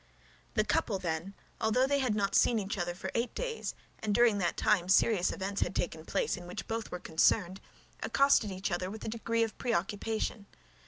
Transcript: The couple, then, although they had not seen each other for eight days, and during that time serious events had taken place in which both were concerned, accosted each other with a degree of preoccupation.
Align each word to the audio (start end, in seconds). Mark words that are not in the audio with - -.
The 0.55 0.63
couple, 0.63 0.97
then, 0.97 1.35
although 1.59 1.85
they 1.85 1.99
had 1.99 2.15
not 2.15 2.33
seen 2.33 2.57
each 2.57 2.75
other 2.79 2.95
for 2.95 3.11
eight 3.13 3.35
days, 3.35 3.75
and 3.99 4.15
during 4.15 4.39
that 4.39 4.57
time 4.57 4.89
serious 4.89 5.31
events 5.31 5.61
had 5.61 5.75
taken 5.75 6.05
place 6.05 6.35
in 6.35 6.47
which 6.47 6.67
both 6.67 6.89
were 6.91 6.97
concerned, 6.99 7.61
accosted 8.01 8.49
each 8.49 8.71
other 8.71 8.89
with 8.89 9.05
a 9.05 9.09
degree 9.09 9.43
of 9.43 9.55
preoccupation. 9.59 10.47